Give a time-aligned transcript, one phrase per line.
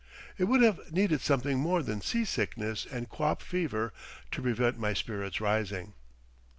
[0.39, 3.93] It would have needed something more than sea sickness and quap fever
[4.31, 5.93] to prevent my spirits rising.